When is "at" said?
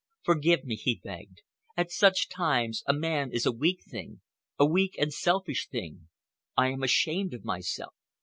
1.77-1.91